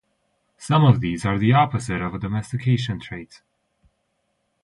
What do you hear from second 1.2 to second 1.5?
are